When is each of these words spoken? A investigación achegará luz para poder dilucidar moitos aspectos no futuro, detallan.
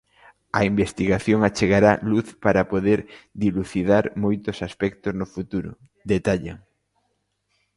A 0.59 0.61
investigación 0.71 1.39
achegará 1.43 1.91
luz 2.11 2.27
para 2.45 2.67
poder 2.73 2.99
dilucidar 3.43 4.03
moitos 4.23 4.57
aspectos 4.67 5.11
no 5.19 5.25
futuro, 5.35 5.69
detallan. 6.11 6.57